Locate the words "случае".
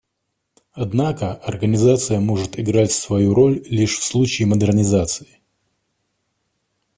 4.03-4.47